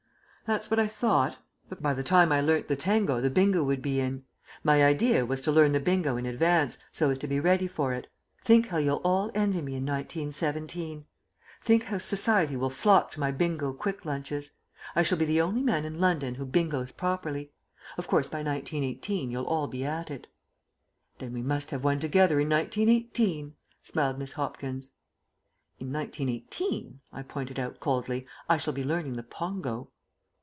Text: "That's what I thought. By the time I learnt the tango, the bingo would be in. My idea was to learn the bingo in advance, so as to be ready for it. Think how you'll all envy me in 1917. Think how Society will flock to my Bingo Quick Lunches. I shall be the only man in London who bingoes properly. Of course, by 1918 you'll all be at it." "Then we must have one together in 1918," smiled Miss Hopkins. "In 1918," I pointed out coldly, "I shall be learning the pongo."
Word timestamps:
"That's 0.47 0.69
what 0.69 0.81
I 0.81 0.87
thought. 0.87 1.37
By 1.79 1.93
the 1.93 2.03
time 2.03 2.33
I 2.33 2.41
learnt 2.41 2.67
the 2.67 2.75
tango, 2.75 3.21
the 3.21 3.29
bingo 3.29 3.63
would 3.63 3.81
be 3.81 4.01
in. 4.01 4.25
My 4.65 4.83
idea 4.83 5.25
was 5.25 5.41
to 5.43 5.51
learn 5.53 5.71
the 5.71 5.79
bingo 5.79 6.17
in 6.17 6.25
advance, 6.25 6.77
so 6.91 7.09
as 7.09 7.17
to 7.19 7.27
be 7.27 7.39
ready 7.39 7.67
for 7.67 7.93
it. 7.93 8.07
Think 8.43 8.67
how 8.67 8.77
you'll 8.77 8.99
all 9.05 9.31
envy 9.33 9.61
me 9.61 9.75
in 9.75 9.85
1917. 9.85 11.05
Think 11.61 11.83
how 11.83 11.99
Society 11.99 12.57
will 12.57 12.69
flock 12.69 13.11
to 13.11 13.19
my 13.21 13.31
Bingo 13.31 13.71
Quick 13.71 14.03
Lunches. 14.03 14.51
I 14.93 15.03
shall 15.03 15.17
be 15.17 15.23
the 15.23 15.39
only 15.39 15.63
man 15.63 15.85
in 15.85 16.01
London 16.01 16.35
who 16.35 16.43
bingoes 16.43 16.91
properly. 16.91 17.53
Of 17.97 18.07
course, 18.09 18.27
by 18.27 18.39
1918 18.43 19.31
you'll 19.31 19.45
all 19.45 19.67
be 19.67 19.85
at 19.85 20.11
it." 20.11 20.27
"Then 21.19 21.31
we 21.31 21.41
must 21.41 21.71
have 21.71 21.85
one 21.85 22.01
together 22.01 22.41
in 22.41 22.49
1918," 22.49 23.55
smiled 23.83 24.17
Miss 24.19 24.33
Hopkins. 24.33 24.91
"In 25.79 25.93
1918," 25.93 26.99
I 27.13 27.21
pointed 27.21 27.57
out 27.57 27.79
coldly, 27.79 28.27
"I 28.49 28.57
shall 28.57 28.73
be 28.73 28.83
learning 28.83 29.13
the 29.15 29.23
pongo." 29.23 29.87